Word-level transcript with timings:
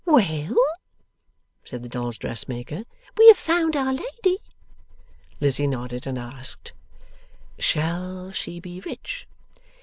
'Well?' 0.03 0.55
said 1.63 1.83
the 1.83 1.87
dolls' 1.87 2.17
dressmaker, 2.17 2.81
'We 3.19 3.27
have 3.27 3.37
found 3.37 3.75
our 3.75 3.93
lady?' 3.93 4.39
Lizzie 5.39 5.67
nodded, 5.67 6.07
and 6.07 6.17
asked, 6.17 6.73
'Shall 7.59 8.31
she 8.31 8.59
be 8.59 8.79
rich? 8.79 9.27